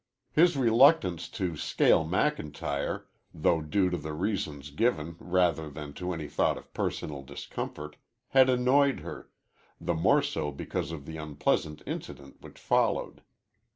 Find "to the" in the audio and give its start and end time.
3.91-4.13